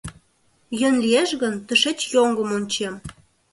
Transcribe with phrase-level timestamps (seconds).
[0.79, 2.95] Йӧн лиеш гын, тышеч йоҥгым ончем.